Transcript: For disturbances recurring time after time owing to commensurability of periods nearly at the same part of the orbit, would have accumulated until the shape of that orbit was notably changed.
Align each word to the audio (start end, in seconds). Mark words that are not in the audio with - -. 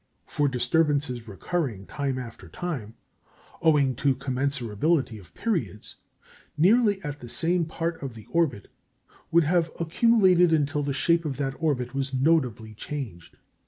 For 0.25 0.47
disturbances 0.47 1.27
recurring 1.27 1.85
time 1.85 2.17
after 2.17 2.49
time 2.49 2.95
owing 3.61 3.93
to 3.97 4.15
commensurability 4.15 5.19
of 5.19 5.35
periods 5.35 5.97
nearly 6.57 6.99
at 7.03 7.19
the 7.19 7.29
same 7.29 7.65
part 7.65 8.01
of 8.01 8.15
the 8.15 8.25
orbit, 8.31 8.67
would 9.29 9.43
have 9.43 9.69
accumulated 9.79 10.51
until 10.53 10.81
the 10.81 10.91
shape 10.91 11.23
of 11.23 11.37
that 11.37 11.53
orbit 11.59 11.93
was 11.93 12.15
notably 12.15 12.73
changed. 12.73 13.37